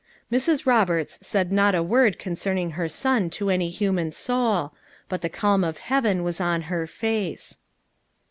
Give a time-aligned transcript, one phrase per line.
[0.33, 0.65] "Mrs.
[0.65, 4.73] Roberts said not a word concerning her son to any human soul,
[5.07, 7.59] but the calm of heaven was on her face.